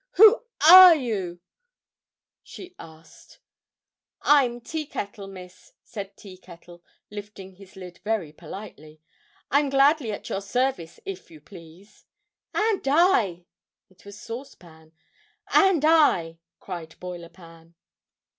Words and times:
Why, 0.15 0.15
who 0.15 0.43
are 0.67 0.95
you?" 0.95 1.41
she 2.41 2.73
asked. 2.79 3.39
"I'm 4.23 4.59
Tea 4.59 4.87
Kettle, 4.87 5.27
Miss," 5.27 5.73
said 5.83 6.17
Tea 6.17 6.37
Kettle, 6.39 6.83
lifting 7.11 7.51
his 7.57 7.75
lid 7.75 7.99
very 8.03 8.33
politely. 8.33 8.99
"I'm 9.51 9.69
gladly 9.69 10.11
at 10.11 10.27
your 10.27 10.41
service, 10.41 10.99
if 11.05 11.29
you 11.29 11.39
please." 11.39 12.05
"And 12.51 12.81
I!" 12.87 13.45
It 13.91 14.03
was 14.03 14.19
Sauce 14.19 14.55
Pan. 14.55 14.91
"And 15.53 15.85
I!" 15.85 16.39
cried 16.59 16.95
Boiler 16.99 17.29
Pan. 17.29 17.75